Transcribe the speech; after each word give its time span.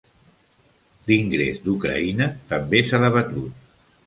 L'ingrés 1.11 1.59
d'Ucraïna 1.67 2.31
també 2.55 2.83
s'ha 2.89 3.03
debatut. 3.05 3.71